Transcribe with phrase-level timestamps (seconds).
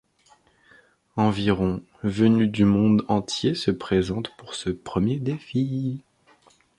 [1.15, 6.01] Environ venus du monde entier se présentent pour ce premier défi.